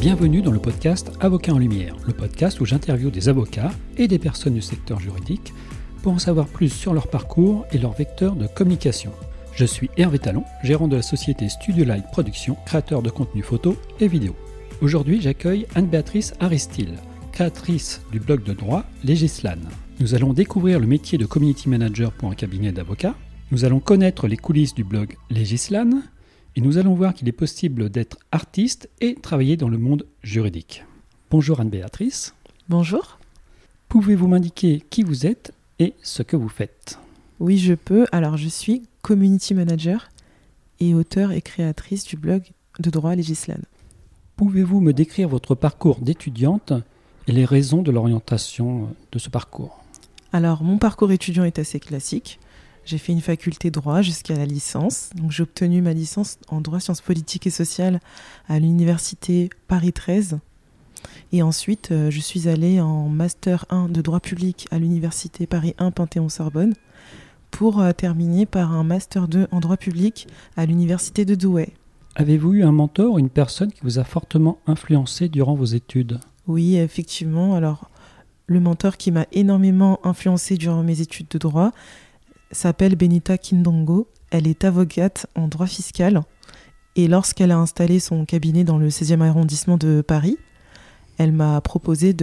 [0.00, 4.18] Bienvenue dans le podcast Avocat en Lumière, le podcast où j'interviewe des avocats et des
[4.18, 5.52] personnes du secteur juridique
[6.02, 9.12] pour en savoir plus sur leur parcours et leur vecteur de communication.
[9.54, 13.76] Je suis Hervé Talon, gérant de la société Studio Light Production, créateur de contenu photo
[14.00, 14.34] et vidéo.
[14.80, 16.94] Aujourd'hui, j'accueille Anne-Béatrice Aristil,
[17.32, 19.60] créatrice du blog de droit Legislan.
[20.00, 23.16] Nous allons découvrir le métier de community manager pour un cabinet d'avocats.
[23.50, 26.00] Nous allons connaître les coulisses du blog Legislan
[26.56, 30.84] et nous allons voir qu'il est possible d'être artiste et travailler dans le monde juridique.
[31.30, 32.34] Bonjour Anne-Béatrice.
[32.68, 33.18] Bonjour.
[33.88, 36.98] Pouvez-vous m'indiquer qui vous êtes et ce que vous faites?
[37.38, 38.06] Oui, je peux.
[38.12, 40.08] Alors, je suis community manager
[40.78, 42.42] et auteur et créatrice du blog
[42.78, 43.60] de droit Législan.
[44.36, 46.72] Pouvez-vous me décrire votre parcours d'étudiante
[47.26, 49.82] et les raisons de l'orientation de ce parcours?
[50.32, 52.38] Alors, mon parcours étudiant est assez classique.
[52.84, 55.10] J'ai fait une faculté droit jusqu'à la licence.
[55.14, 58.00] Donc j'ai obtenu ma licence en droit sciences politiques et sociales
[58.48, 60.38] à l'université Paris 13.
[61.32, 65.74] Et ensuite, euh, je suis allée en master 1 de droit public à l'université Paris
[65.78, 66.74] 1 Panthéon-Sorbonne
[67.50, 70.26] pour euh, terminer par un master 2 en droit public
[70.56, 71.72] à l'université de Douai.
[72.16, 76.18] Avez-vous eu un mentor ou une personne qui vous a fortement influencé durant vos études?
[76.48, 77.54] Oui, effectivement.
[77.54, 77.88] Alors,
[78.46, 81.72] le mentor qui m'a énormément influencé durant mes études de droit,
[82.52, 84.08] s'appelle Benita Kindongo.
[84.30, 86.22] Elle est avocate en droit fiscal.
[86.96, 90.38] Et lorsqu'elle a installé son cabinet dans le 16e arrondissement de Paris,
[91.18, 92.14] elle m'a proposé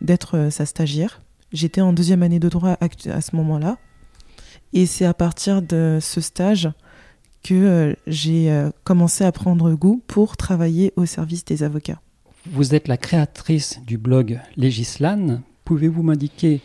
[0.00, 1.22] d'être sa stagiaire.
[1.52, 3.78] J'étais en deuxième année de droit à ce moment-là.
[4.72, 6.70] Et c'est à partir de ce stage
[7.42, 12.00] que euh, j'ai euh, commencé à prendre goût pour travailler au service des avocats.
[12.46, 15.40] Vous êtes la créatrice du blog Législan.
[15.64, 16.60] Pouvez-vous m'indiquer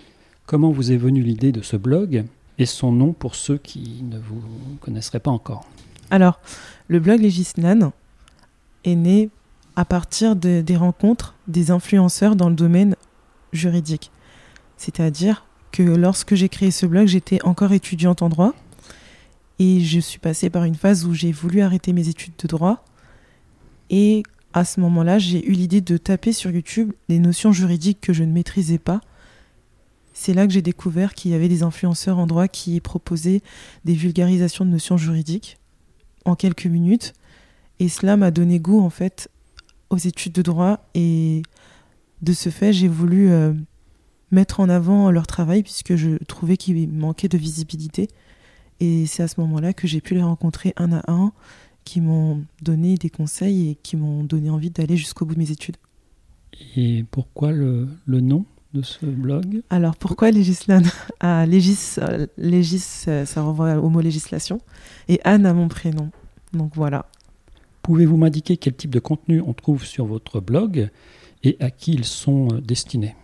[0.45, 2.25] comment vous est venue l'idée de ce blog?
[2.57, 4.41] Et son nom pour ceux qui ne vous
[4.81, 5.65] connaisseraient pas encore.
[6.11, 6.39] Alors,
[6.87, 7.91] le blog Législan
[8.83, 9.29] est né
[9.75, 12.95] à partir des rencontres des influenceurs dans le domaine
[13.51, 14.11] juridique.
[14.77, 18.53] C'est-à-dire que lorsque j'ai créé ce blog, j'étais encore étudiante en droit
[19.59, 22.83] et je suis passée par une phase où j'ai voulu arrêter mes études de droit
[23.89, 28.13] et à ce moment-là, j'ai eu l'idée de taper sur YouTube des notions juridiques que
[28.13, 29.01] je ne maîtrisais pas
[30.25, 33.43] c'est là que j'ai découvert qu'il y avait des influenceurs en droit qui proposaient
[33.83, 35.59] des vulgarisations de notions juridiques
[36.25, 37.13] en quelques minutes.
[37.77, 39.29] Et cela m'a donné goût en fait
[39.91, 41.43] aux études de droit et
[42.23, 43.53] de ce fait j'ai voulu euh,
[44.31, 48.07] mettre en avant leur travail puisque je trouvais qu'il manquait de visibilité.
[48.79, 51.33] Et c'est à ce moment-là que j'ai pu les rencontrer un à un,
[51.83, 55.51] qui m'ont donné des conseils et qui m'ont donné envie d'aller jusqu'au bout de mes
[55.51, 55.77] études.
[56.75, 58.43] Et pourquoi le nom?
[58.75, 60.81] De ce blog Alors pourquoi Législan
[61.21, 64.59] ah, Légis, euh, Légis, euh, ça renvoie au mot législation.
[65.07, 66.11] Et Anne a mon prénom.
[66.53, 67.05] Donc voilà.
[67.81, 70.89] Pouvez-vous m'indiquer quel type de contenu on trouve sur votre blog
[71.43, 73.15] et à qui ils sont euh, destinés?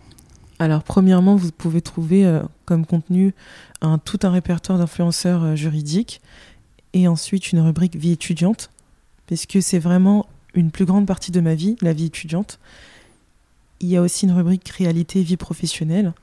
[0.58, 3.34] Alors, premièrement, vous pouvez trouver comme contenu
[3.80, 6.20] un, tout un répertoire d'influenceurs juridiques
[6.92, 8.70] et ensuite une rubrique vie étudiante,
[9.26, 12.60] puisque c'est vraiment une plus grande partie de ma vie, la vie étudiante.
[13.82, 16.14] Il y a aussi une rubrique réalité vie professionnelle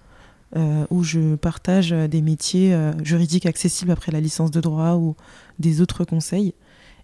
[0.55, 5.15] euh, où je partage des métiers euh, juridiques accessibles après la licence de droit ou
[5.59, 6.55] des autres conseils.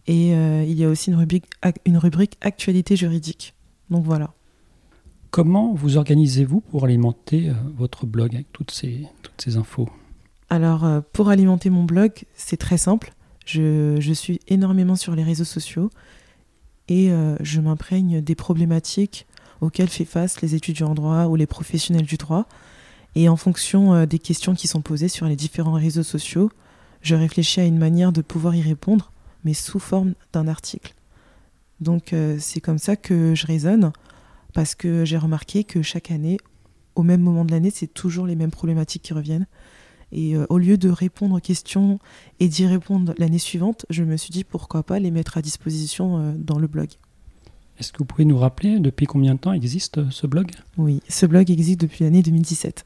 [0.08, 1.46] Et euh, il y a aussi une rubrique,
[1.86, 3.54] une rubrique actualité juridique.
[3.92, 4.34] Donc voilà.
[5.30, 9.90] Comment vous organisez-vous pour alimenter votre blog avec toutes ces, toutes ces infos?
[10.50, 13.14] Alors, pour alimenter mon blog, c'est très simple.
[13.46, 15.90] Je, je, suis énormément sur les réseaux sociaux
[16.88, 17.12] et
[17.42, 19.28] je m'imprègne des problématiques
[19.62, 22.48] auxquels fait face les étudiants en droit ou les professionnels du droit.
[23.16, 26.52] Et en fonction euh, des questions qui sont posées sur les différents réseaux sociaux,
[27.02, 29.12] je réfléchis à une manière de pouvoir y répondre,
[29.44, 30.94] mais sous forme d'un article.
[31.80, 33.92] Donc euh, c'est comme ça que je raisonne,
[34.54, 36.38] parce que j'ai remarqué que chaque année,
[36.96, 39.48] au même moment de l'année, c'est toujours les mêmes problématiques qui reviennent.
[40.12, 42.00] Et euh, au lieu de répondre aux questions
[42.40, 46.36] et d'y répondre l'année suivante, je me suis dit pourquoi pas les mettre à disposition
[46.38, 46.90] dans le blog.
[47.80, 50.52] Est-ce que vous pouvez nous rappeler depuis combien de temps existe euh, ce blog?
[50.78, 52.86] Oui, ce blog existe depuis l'année 2017.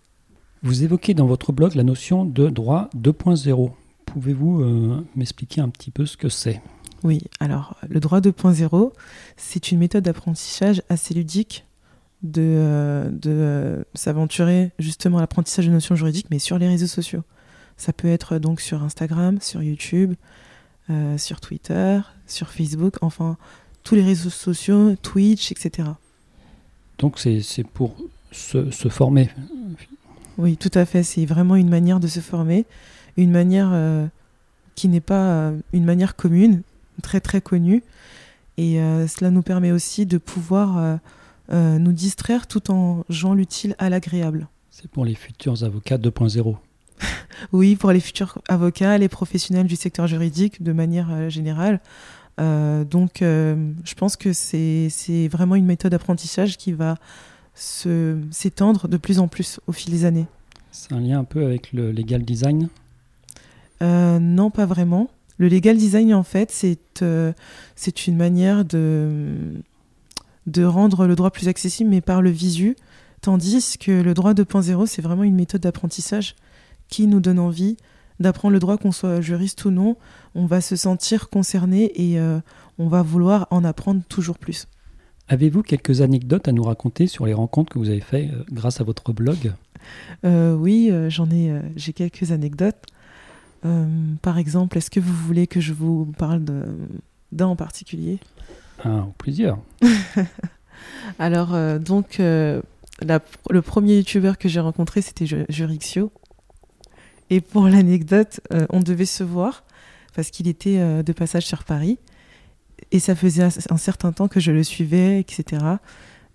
[0.64, 3.72] Vous évoquez dans votre blog la notion de droit 2.0.
[4.06, 6.62] Pouvez-vous euh, m'expliquer un petit peu ce que c'est?
[7.04, 8.92] Oui, alors le droit 2.0,
[9.38, 11.66] c'est une méthode d'apprentissage assez ludique
[12.24, 17.24] de, euh, de s'aventurer justement à l'apprentissage de notions juridiques, mais sur les réseaux sociaux.
[17.78, 20.16] Ça peut être donc sur Instagram, sur YouTube,
[21.18, 23.38] sur Twitter, sur Facebook, enfin
[23.84, 25.90] tous les réseaux sociaux, Twitch, etc.
[26.98, 27.96] Donc c'est pour
[28.32, 29.30] se, se, former.
[30.38, 31.04] Oui, tout à fait.
[31.04, 32.66] C'est vraiment une manière de se former,
[33.18, 34.06] une manière euh,
[34.76, 36.62] qui n'est pas euh, une manière commune,
[37.02, 37.84] très très connue.
[38.58, 38.76] Et
[39.08, 41.00] cela nous permet aussi de pouvoir
[41.50, 44.50] nous distraire tout en jouant l'utile à l'agréable.
[44.70, 46.58] C'est pour les futurs avocats 2.0.
[47.54, 51.80] oui, pour les futurs avocats, les professionnels du secteur juridique de manière générale.
[52.40, 56.96] Donc, je pense que c'est vraiment une méthode d'apprentissage qui va
[57.54, 60.28] s'étendre de plus en plus au fil des années.
[60.72, 62.70] C'est un lien un peu avec le legal design?
[63.82, 65.10] Euh, Non, pas vraiment.
[65.38, 67.32] Le legal design, en fait, c'est euh,
[67.76, 69.54] c'est une manière de,
[70.48, 72.76] de rendre le droit plus accessible, mais par le visu,
[73.22, 76.36] tandis que le droit 2.0, c'est vraiment une méthode d'apprentissage
[76.90, 77.78] qui nous donne envie
[78.20, 79.96] d'apprendre le droit, qu'on soit juriste ou non.
[80.36, 82.40] On va se sentir concerné et euh,
[82.78, 84.68] on va vouloir en apprendre toujours plus.
[85.28, 88.82] Avez-vous quelques anecdotes à nous raconter sur les rencontres que vous avez faites euh, grâce
[88.82, 89.54] à votre blog?
[90.26, 92.84] Euh, Oui, j'en ai, j'ai quelques anecdotes.
[94.22, 96.44] par exemple, est-ce que vous voulez que je vous parle
[97.32, 98.20] d'un en particulier?
[98.84, 99.60] Ah, plusieurs.
[101.20, 102.62] Alors, donc, le
[103.64, 106.12] premier youtubeur que j'ai rencontré, c'était Jurixio.
[107.30, 109.64] Et pour l'anecdote, on devait se voir
[110.16, 112.00] parce qu'il était de passage sur Paris.
[112.92, 115.64] Et ça faisait un certain temps que je le suivais, etc.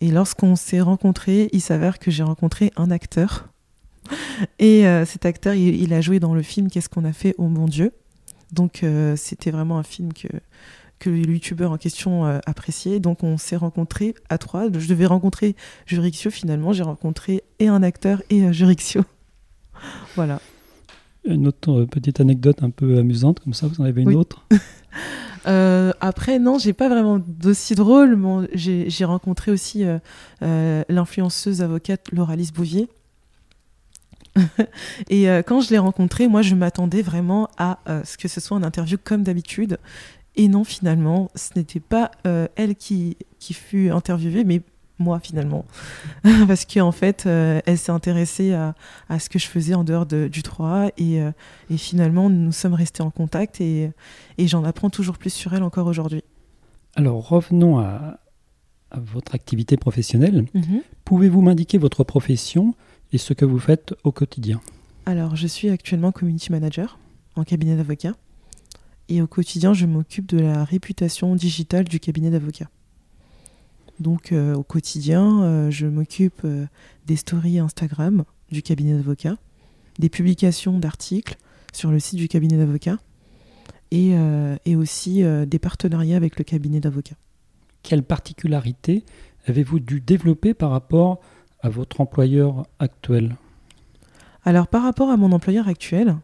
[0.01, 3.49] Et lorsqu'on s'est rencontrés, il s'avère que j'ai rencontré un acteur.
[4.59, 7.49] Et euh, cet acteur, il, a joué dans le film Qu'est-ce qu'on a fait au
[7.49, 7.93] mon Dieu?
[8.53, 10.29] Donc euh, c'était vraiment un film que,
[10.99, 13.01] que le youtubeur en question euh, appréciait.
[13.01, 14.67] Donc on s'est rencontrés à trois.
[14.71, 15.57] Je devais rencontrer
[15.87, 16.73] Jurixio finalement.
[16.73, 19.05] J'ai rencontré et un acteur et Jurixio.
[20.17, 20.41] voilà.
[21.25, 24.47] Une autre petite anecdote un peu amusante, comme ça, vous en avez une autre?
[25.47, 28.17] Euh, après, non, j'ai pas vraiment d'aussi drôle.
[28.17, 29.99] Bon, j'ai rencontré aussi euh,
[30.43, 32.89] euh, l'influenceuse avocate Lauralis Bouvier.
[35.11, 38.65] et quand je l'ai rencontrée, moi, je m'attendais vraiment à ce que ce soit une
[38.65, 39.79] interview comme d'habitude.
[40.35, 42.11] Et non, finalement, ce n'était pas
[42.57, 44.63] elle qui, qui fut interviewée, mais
[45.05, 45.65] moi finalement
[46.49, 48.75] parce qu'en en fait euh, elle s'est intéressée à,
[49.09, 51.31] à, ce que je faisais en dehors de, du 3 et, euh,
[51.71, 53.91] et, finalement nous sommes restés en contact et,
[54.39, 56.23] et j'en apprends toujours plus sur elle encore aujourd'hui.
[56.97, 58.19] Alors revenons à,
[58.91, 60.47] à, votre activité professionnelle.
[60.55, 60.81] Mhm.
[61.05, 62.75] Pouvez-vous m'indiquer votre profession
[63.13, 64.61] et ce que vous faites au quotidien?
[65.07, 66.99] Alors je suis actuellement community manager
[67.37, 68.13] en cabinet d'avocat
[69.09, 72.71] et au quotidien je m'occupe de la réputation digitale du cabinet d'avocat.
[74.01, 76.67] Donc euh, au quotidien, euh, je m'occupe euh,
[77.07, 79.37] des stories Instagram du cabinet d'avocat,
[79.99, 81.37] des publications d'articles
[81.73, 82.99] sur le site du cabinet d'avocat
[83.91, 84.15] et,
[84.65, 87.15] et, aussi des partenariats avec le cabinet d'avocat.
[87.83, 89.05] Quelle particularité
[89.47, 91.21] avez-vous dû développer par rapport
[91.63, 93.37] à votre employeur actuel?
[94.45, 96.17] Alors par rapport à mon employeur actuel,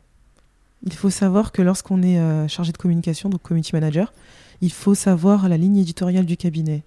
[0.85, 4.13] il faut savoir que lorsqu'on est chargé de communication, donc community manager,
[4.61, 6.85] il faut savoir la ligne éditoriale du cabinet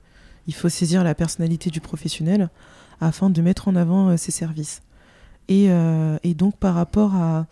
[0.47, 2.49] il faut saisir la personnalité du professionnel
[2.99, 4.81] afin de mettre en avant euh, ses services.
[5.51, 7.47] Euh, et, donc par rapport à,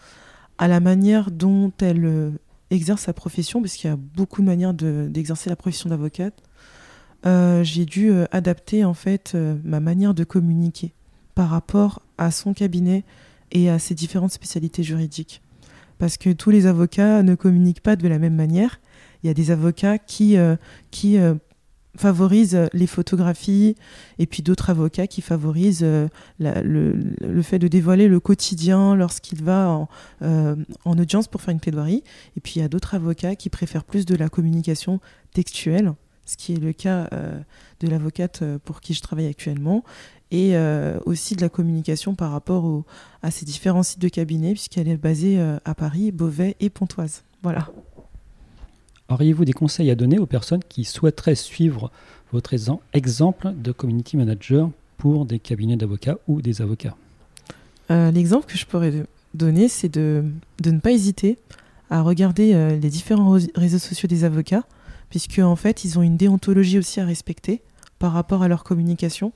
[0.60, 2.32] la manière dont elle euh,
[2.70, 6.42] exerce sa profession, parce qu'il y a beaucoup de manières d'exercer la profession d'avocate,
[7.64, 10.94] j'ai dû adapter en fait ma manière de communiquer
[11.36, 13.04] par rapport à son cabinet
[13.52, 15.42] et à ses différentes spécialités juridiques.
[16.00, 18.80] Parce que tous les avocats ne communiquent pas de la même manière.
[19.22, 20.36] Il y a des avocats qui,
[20.90, 21.20] qui
[21.98, 23.76] favorise les photographies
[24.18, 26.08] et puis d'autres avocats qui favorisent euh,
[26.40, 29.90] le, fait de dévoiler le quotidien lorsqu'il va en,
[30.22, 30.56] euh,
[30.86, 32.04] en, audience pour faire une plaidoirie.
[32.38, 35.00] Et puis il y a d'autres avocats qui préfèrent plus de la communication
[35.34, 35.94] textuelle,
[36.26, 37.40] ce qui est le cas euh,
[37.82, 39.84] de l'avocate pour qui je travaille actuellement,
[40.34, 40.56] et
[41.06, 42.86] aussi de la communication par rapport
[43.22, 47.24] à ces différents sites de cabinet, puisqu'elle est basée à Paris, Beauvais et Pontoise.
[47.44, 47.68] Voilà.
[49.12, 51.92] Auriez-vous des conseils à donner aux personnes qui souhaiteraient suivre
[52.32, 52.54] votre
[52.94, 56.96] exemple de community manager pour des cabinets d'avocats ou des avocats?
[57.92, 58.94] Euh, L'exemple que je pourrais
[59.34, 60.24] donner, c'est de,
[60.66, 61.38] ne pas hésiter
[61.90, 64.64] à regarder euh, les différents réseaux sociaux des avocats,
[65.10, 67.62] puisque en fait, ils ont une déontologie aussi à respecter
[68.00, 69.34] par rapport à leur communication.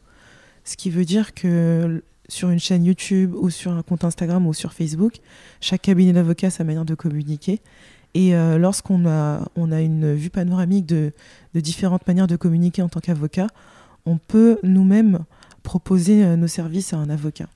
[0.64, 4.54] Ce qui veut dire que sur une chaîne YouTube ou sur un compte Instagram ou
[4.54, 5.16] sur Facebook,
[5.60, 7.60] chaque cabinet d'avocats a sa manière de communiquer.
[8.16, 11.12] Et euh, lorsqu'on a, on a une vue panoramique de,
[11.54, 13.48] différentes manières de communiquer en tant qu'avocat,
[14.06, 15.26] on peut nous-mêmes
[15.64, 17.48] proposer euh, nos services à un avocat.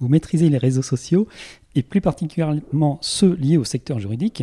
[0.00, 1.28] Vous maîtrisez les réseaux sociaux
[1.74, 4.42] et plus particulièrement ceux liés au secteur juridique.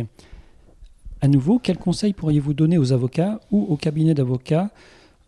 [1.20, 4.70] À nouveau, quels conseils pourriez-vous donner aux avocats ou aux cabinets d'avocats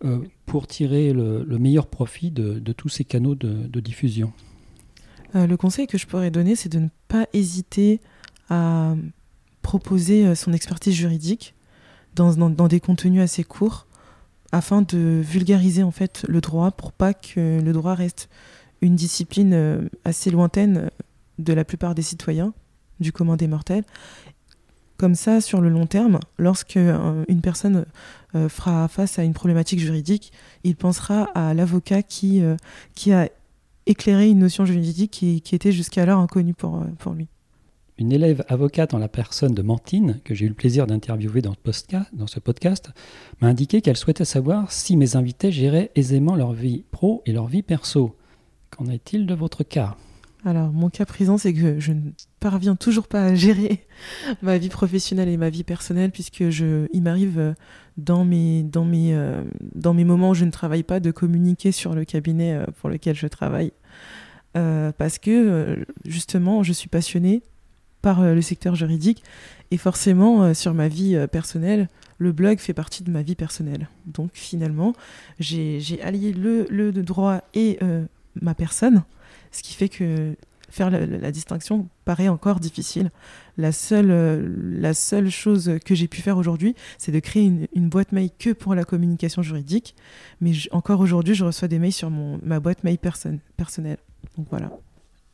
[0.05, 4.33] euh, pour tirer le, meilleur profit de, tous ces canaux de, diffusion?
[5.35, 8.01] Le conseil que je pourrais donner, c'est de ne pas hésiter
[8.49, 8.95] à
[9.67, 11.55] proposer euh, son expertise juridique,
[12.15, 13.89] dans, dans, des contenus assez courts
[14.53, 18.31] afin de vulgariser en fait le droit pour pas que le droit reste
[18.81, 20.91] une discipline assez lointaine
[21.39, 22.55] de la plupart des citoyens
[23.01, 23.85] du commun des mortels.
[24.97, 27.85] Comme ça, sur le long terme, lorsque une personne
[28.49, 30.33] fera face à une problématique juridique,
[30.65, 32.43] il pensera à l'avocat qui,
[32.95, 33.29] qui a
[33.87, 37.29] éclairer une notion juridique qui, était jusqu'alors inconnue pour, euh, pour lui.
[37.99, 41.55] Une élève avocate en la personne de Mantine, que j'ai eu le plaisir d'interviewer dans,
[42.13, 42.91] dans, ce podcast,
[43.41, 47.47] m'a indiqué qu'elle souhaitait savoir si mes invités géraient aisément leur vie pro et leur
[47.47, 48.15] vie perso.
[48.69, 49.97] Qu'en est-il de votre cas?
[50.45, 52.03] Alors, mon cas présent, c'est que je ne
[52.39, 53.87] parviens toujours pas à gérer
[54.43, 57.55] ma vie professionnelle et ma vie personnelle, puisque je, il m'arrive euh,
[57.97, 59.43] dans mes, dans, mes, euh,
[59.75, 62.91] dans mes moments où je ne travaille pas de communiquer sur le cabinet euh, pour
[62.91, 63.73] lequel je travaille.
[64.53, 67.43] parce que, justement, je suis passionnée
[68.07, 69.23] par le secteur juridique
[69.71, 73.89] et forcément, sur ma vie personnelle, le blog fait partie de ma vie personnelle.
[74.07, 74.93] Donc, finalement,
[75.41, 77.79] j'ai allié le, le droit et
[78.41, 79.03] ma personne
[79.57, 80.37] ce qui fait que
[80.69, 83.11] faire la, distinction paraît encore difficile.
[83.57, 87.45] La seule, euh, la seule chose que j'ai pu faire aujourd'hui, c'est de créer
[87.75, 89.95] une, boîte mail que pour la communication juridique.
[90.41, 93.99] Mais encore aujourd'hui, je reçois des mails sur mon, ma boîte mail personnelle.
[94.37, 94.71] Donc voilà.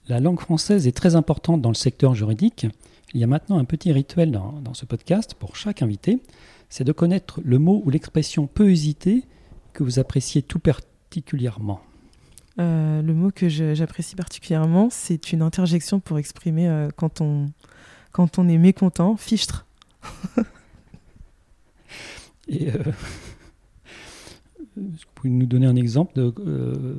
[0.08, 2.66] La langue française est très importante dans le secteur juridique.
[3.14, 6.20] Il y a maintenant un petit rituel dans, dans ce podcast pour chaque invité.
[6.68, 9.24] C'est de connaître le mot ou l'expression peu hésité
[9.72, 11.80] que vous appréciez tout particulièrement.
[12.58, 17.50] Euh, le mot que j'apprécie particulièrement, c'est une interjection pour exprimer euh, quand, on,
[18.10, 19.66] quand on est mécontent, fichtre.
[22.48, 22.82] Et euh,
[24.76, 26.98] vous pouvez nous donner un exemple de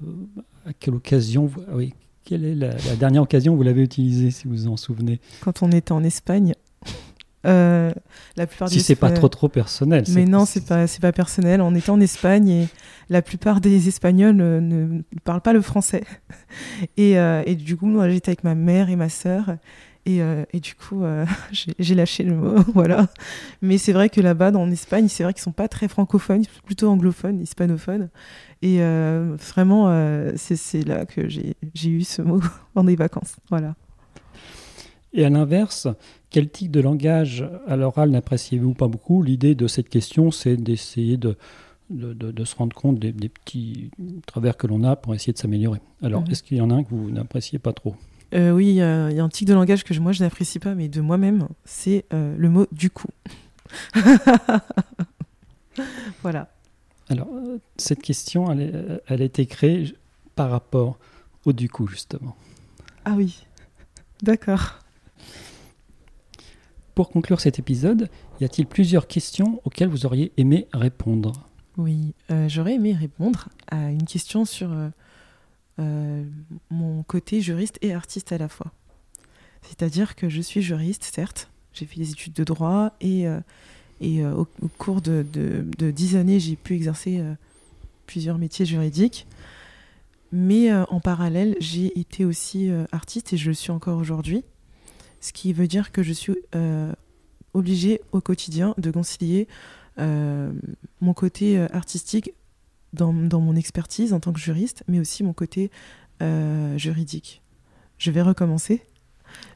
[0.66, 4.48] à quelle occasion, oui, quelle est la, la dernière occasion où vous l'avez utilisé, si
[4.48, 6.54] vous vous en souvenez Quand on était en Espagne.
[7.46, 7.92] Euh,
[8.38, 10.06] la plupart si c'est pas trop trop personnel.
[10.14, 11.60] Mais non, c'est pas c'est pas personnel.
[11.60, 12.68] On était en Espagne et
[13.10, 16.06] la plupart des Espagnols ne, parlent pas le français.
[16.98, 19.58] Et, euh, et du coup, moi, j'étais avec ma mère et ma sœur.
[20.06, 21.04] Et, euh, et, du coup,
[21.80, 23.08] j'ai lâché le mot, voilà.
[23.62, 26.46] Mais c'est vrai que là-bas, en Espagne, c'est vrai qu'ils sont pas très francophones, ils
[26.46, 28.10] sont plutôt anglophones, hispanophones.
[28.62, 29.88] Et vraiment,
[30.36, 32.42] c'est là que j'ai eu ce mot
[32.74, 33.76] pendant les vacances, voilà.
[35.14, 35.88] Et à l'inverse,
[36.32, 39.22] quel type de langage à l'oral n'appréciez-vous pas beaucoup?
[39.22, 41.38] L'idée de cette question, c'est d'essayer de,
[41.92, 43.92] de, se rendre compte des, petits
[44.26, 45.80] travers que l'on a pour essayer de s'améliorer.
[46.02, 46.32] Alors, mhm.
[46.32, 47.96] est-ce qu'il y en a un que vous n'appréciez pas trop?
[48.34, 50.88] Euh, Oui, il y, a un type de langage que moi je n'apprécie pas, mais
[50.88, 53.10] de moi-même, c'est euh, le mot du coup.
[56.22, 56.50] voilà.
[57.10, 59.94] Alors, euh, cette question, elle, elle a été créée
[60.36, 60.98] par rapport
[61.46, 62.36] au du coup, justement.
[63.06, 63.46] Ah oui,
[64.22, 64.80] d'accord.
[66.96, 68.10] Pour conclure cet épisode,
[68.40, 71.48] y a-t-il plusieurs questions auxquelles vous auriez aimé répondre?
[71.78, 74.70] Oui, euh, j'aurais aimé répondre à une question sur
[75.78, 78.72] mon côté juriste et artiste à la fois.
[79.64, 83.26] C'est-à-dire que je suis juriste, certes, j'ai fait des études de droit et,
[84.02, 85.24] et au, cours de,
[85.92, 87.24] dix années, j'ai pu exercer
[88.06, 89.26] plusieurs métiers juridiques.
[90.32, 94.44] Mais en parallèle, j'ai été aussi artiste et je le suis encore aujourd'hui
[95.24, 96.92] ce qui veut dire que je suis euh,
[97.54, 99.48] obligée au quotidien de concilier
[100.00, 100.52] euh,
[101.00, 102.34] mon côté euh, artistique
[102.94, 105.72] dans, mon expertise en tant que juriste, mais aussi mon côté
[106.78, 107.42] juridique.
[107.98, 108.82] Je vais recommencer.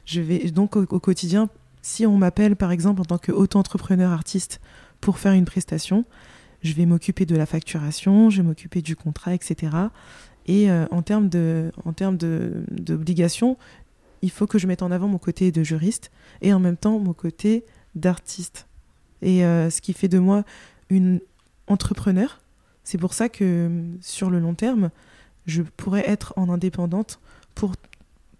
[0.04, 1.48] Je vais donc au, quotidien,
[1.80, 4.60] si on m'appelle par exemple en tant qu'auto-entrepreneur artiste
[5.00, 6.04] pour faire une prestation,
[6.62, 9.72] je vais m'occuper de la facturation, je vais m'occuper du contrat, etc.
[10.46, 11.28] Et en termes
[12.18, 13.56] d'obligations,
[14.22, 16.10] il faut que je mette en avant mon côté de juriste
[16.42, 17.64] et en même temps mon côté
[17.94, 18.66] d'artiste.
[19.22, 20.44] Et euh, ce qui fait de moi
[20.90, 21.20] une
[21.66, 22.40] entrepreneur.
[22.88, 24.88] C'est pour ça que sur le long terme,
[25.44, 27.20] je pourrais être en indépendante
[27.54, 27.74] pour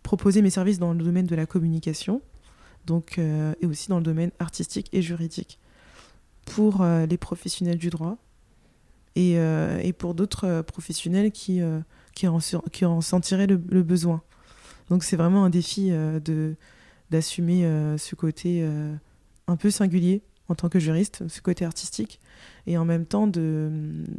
[0.03, 2.23] proposer mes services dans le domaine de la communication,
[2.87, 5.59] donc, euh, et aussi dans le domaine artistique et juridique,
[6.47, 8.17] pour euh, les professionnels du droit
[9.17, 11.83] et, et pour d'autres professionnels qui, en,
[12.73, 14.23] qui en sentiraient le besoin.
[14.91, 16.21] Donc c'est vraiment un défi euh,
[17.11, 18.95] d'assumer euh, ce côté euh,
[19.47, 22.21] un peu singulier en tant que juriste, ce côté artistique,
[22.67, 23.71] et en même temps de,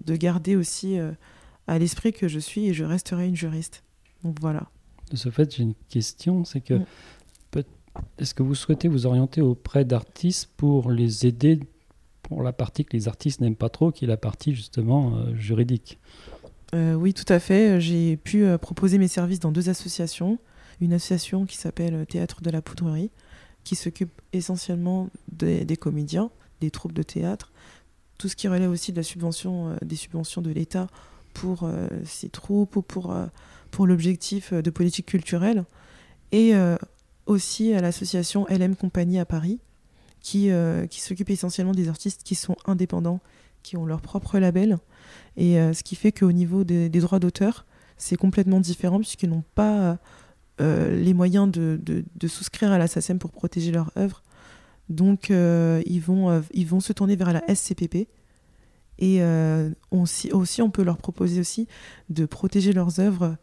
[0.06, 0.98] de garder aussi
[1.68, 3.84] à l'esprit que je suis et je resterai une juriste.
[4.24, 4.70] Donc voilà.
[5.12, 6.86] De ce fait, j'ai une question, c'est que mm.
[8.20, 11.60] est-ce que vous souhaitez vous orienter auprès d'artistes pour les aider
[12.22, 16.00] pour la partie que les artistes n'aiment pas trop, qui est la partie justement juridique?
[16.74, 17.82] Oui, tout à fait.
[17.82, 20.38] J'ai pu proposer mes services dans deux associations
[20.82, 23.12] une association qui s'appelle Théâtre de la Poudrerie,
[23.64, 27.52] qui s'occupe essentiellement des, comédiens des troupes de théâtre,
[28.18, 30.88] tout ce qui relève aussi de la subvention, des subventions de l'État
[31.34, 31.70] pour
[32.04, 33.16] ces troupes ou pour,
[33.72, 35.64] pour l'objectif de politique culturelle,
[36.32, 36.54] et
[37.28, 39.60] aussi à l'association LM Compagnie à Paris,
[40.20, 40.50] qui,
[40.90, 43.22] qui s'occupe essentiellement des artistes qui sont indépendants,
[43.64, 44.80] qui ont leur propre label,
[45.38, 47.66] et ce qui fait qu'au niveau des, droits d'auteur,
[48.00, 49.96] c'est complètement différent puisqu'ils n'ont pas euh,
[50.60, 54.24] les moyens de, souscrire à la SACEM pour protéger leur œuvre.
[54.90, 58.08] Donc, euh, ils, vont, euh, ils vont se tourner vers la SCPP.
[59.02, 59.22] Et
[59.92, 61.70] aussi, aussi, on peut leur proposer aussi
[62.10, 63.38] de protéger leurs œuvres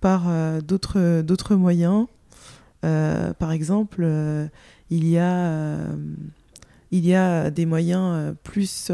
[0.00, 0.24] par
[0.62, 2.06] d'autres moyens.
[2.80, 4.08] par exemple,
[4.88, 5.90] il y a
[7.50, 8.90] des moyens plus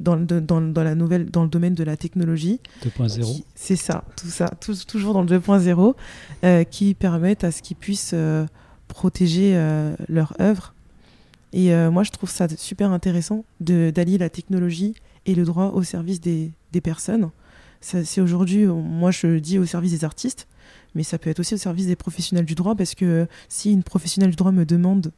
[0.00, 2.58] dans, dans, dans, la nouvelle, dans le domaine de la technologie.
[2.84, 3.44] 2.0.
[3.54, 4.48] C'est ça, tout ça,
[4.88, 5.94] toujours dans le 2.0,
[6.42, 8.46] euh, qui permettent à ce qu'ils puissent euh,
[8.88, 10.74] protéger euh, leur œuvre.
[11.52, 14.94] Et moi, je trouve ça super intéressant d'allier la technologie
[15.26, 17.30] et le droit au service des, des personnes.
[17.80, 20.46] C'est aujourd'hui, moi, je dis au service des artistes,
[20.94, 23.82] mais ça peut être aussi au service des professionnels du droit, parce que si une
[23.82, 25.10] professionnelle du droit me demande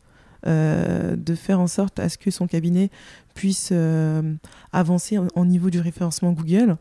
[0.45, 2.91] euh, de faire en sorte à ce que son cabinet
[3.33, 4.35] puisse euh,
[4.73, 6.79] avancer en, niveau du référencement Google.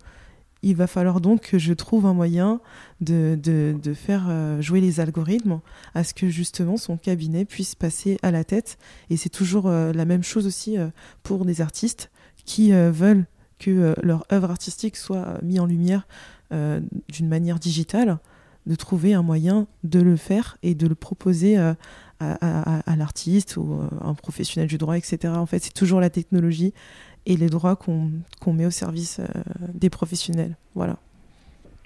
[0.64, 2.60] Il va falloir donc que je trouve un moyen
[3.02, 5.60] de, de, faire euh, jouer les algorithmes
[5.94, 8.80] à ce que justement son cabinet puisse passer à la tête.
[9.12, 10.78] Et c'est toujours la même chose aussi
[11.22, 12.10] pour des artistes
[12.46, 13.26] qui veulent
[13.60, 16.08] que leur œuvre artistique soit mise en lumière
[16.52, 18.20] d'une manière digitale,
[18.68, 21.58] de trouver un moyen de le faire et de le proposer
[22.22, 25.34] à, l'artiste ou euh, un professionnel du droit, etc.
[25.36, 26.74] En fait, c'est toujours la technologie
[27.26, 28.12] et les droits qu'on
[28.48, 29.26] met au service euh,
[29.74, 30.56] des professionnels.
[30.76, 30.98] Voilà.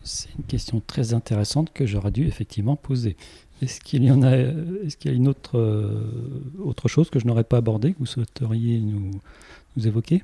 [0.03, 3.17] C'est une question très intéressante que j'aurais dû effectivement poser.
[3.61, 7.19] Est-ce qu'il y en a, est-ce qu'il y a une autre, euh, autre chose que
[7.19, 9.11] je n'aurais pas abordée que vous souhaiteriez nous,
[9.75, 10.23] nous évoquer?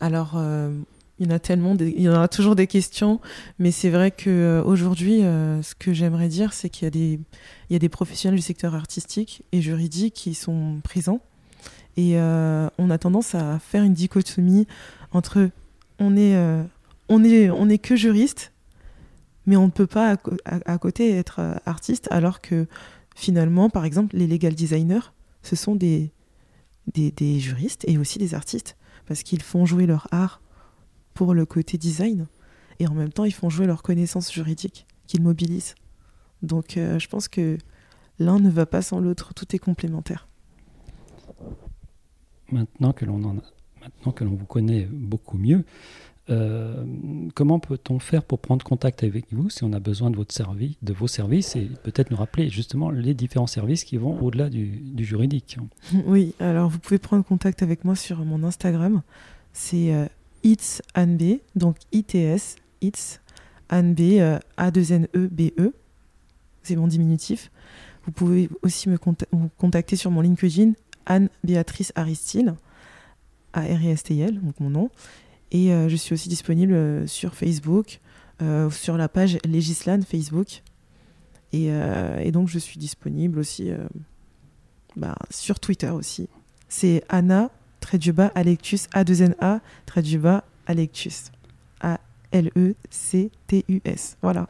[0.00, 0.36] Alors,
[1.18, 3.20] il y en a tellement, il y en aura toujours des questions,
[3.58, 7.88] mais c'est vrai qu'aujourd'hui, euh, euh, ce que j'aimerais dire, c'est qu'il y, a des,
[7.88, 11.20] professionnels du secteur artistique et juridique qui sont présents.
[11.96, 14.66] Et euh, on a tendance à faire une dichotomie
[15.12, 15.50] entre
[16.00, 16.36] on est,
[17.08, 18.52] on est, on est que juriste,
[19.46, 22.66] mais on ne peut pas à, côté être artiste, alors que
[23.14, 26.10] finalement, par exemple, les legal designers, ce sont des,
[26.92, 30.40] des juristes et aussi des artistes, parce qu'ils font jouer leur art
[31.14, 32.26] pour le côté design.
[32.80, 35.74] Et en même temps, ils font jouer leurs connaissances juridiques qu'ils mobilisent.
[36.42, 37.58] Donc euh, je pense que
[38.18, 40.28] l'un ne va pas sans l'autre, tout est complémentaire.
[42.50, 43.42] Maintenant que l'on en a,
[43.80, 45.64] maintenant que l'on vous connaît beaucoup mieux,
[46.30, 46.84] euh,
[47.34, 50.72] comment peut-on faire pour prendre contact avec vous si on a besoin de votre service,
[50.82, 54.82] de vos services et peut-être nous rappeler justement les différents services qui vont au-delà du,
[54.98, 55.58] juridique?
[56.06, 59.02] Oui, alors vous pouvez prendre contact avec moi sur mon Instagram.
[59.52, 60.08] C'est
[60.44, 63.20] It's Anbe, donc ITS, It's
[63.70, 65.72] Anbe, euh, A2NE-BE, e.
[66.62, 67.50] c'est mon diminutif.
[68.04, 70.72] Vous pouvez aussi me contacter sur mon LinkedIn,
[71.06, 72.54] Anne-Béatrice Aristide,
[73.54, 74.90] A-R-I-S-T-I-L, donc mon nom.
[75.50, 78.00] Et euh, je suis aussi disponible euh, sur Facebook,
[78.70, 80.62] sur la page Législane Facebook.
[81.54, 81.70] Et,
[82.32, 83.70] donc je suis disponible aussi
[84.96, 86.28] bah, sur Twitter aussi.
[86.68, 87.50] C'est Anna
[87.84, 91.30] trait du bas, Alectus, A2NA, trait du bas, Alectus.
[91.82, 92.56] A-L-E-C-T-U-S.
[94.22, 94.48] Voilà.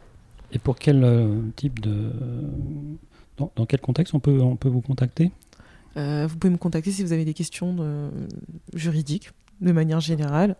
[0.53, 2.13] Et pour quel euh, type de.
[3.37, 5.33] Dans, quel contexte on peut, on peut vous contacter?
[5.97, 8.09] Euh, Vous pouvez me contacter si vous avez des questions de,
[8.73, 10.55] juridiques, de manière générale.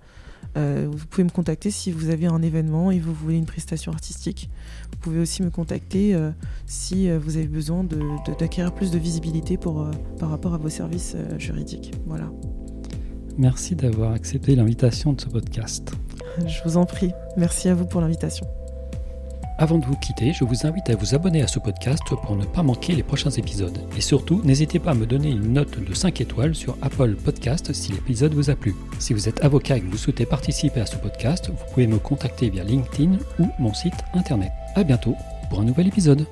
[0.57, 3.93] Euh, vous pouvez me contacter si vous avez un événement et vous voulez une prestation
[3.93, 4.51] artistique.
[4.91, 6.19] Vous pouvez aussi me contacter
[6.67, 11.15] si vous avez besoin d'acquérir de, plus de visibilité pour, par rapport à vos services
[11.39, 11.93] juridiques.
[12.07, 12.33] Voilà.
[13.37, 15.93] Merci d'avoir accepté l'invitation de ce podcast.
[16.47, 17.11] Je vous en prie.
[17.37, 18.47] Merci à vous pour l'invitation.
[19.57, 22.45] Avant de vous quitter, je vous invite à vous abonner à ce podcast pour ne
[22.45, 23.79] pas manquer les prochains épisodes.
[23.97, 27.73] Et surtout, n'hésitez pas à me donner une note de 5 étoiles sur Apple Podcast
[27.73, 28.75] si l'épisode vous a plu.
[28.99, 31.99] Si vous êtes avocat et que vous souhaitez participer à ce podcast, vous pouvez me
[31.99, 34.51] contacter via LinkedIn ou mon site internet.
[34.75, 35.15] A bientôt
[35.51, 36.27] pour un nouvel épisode.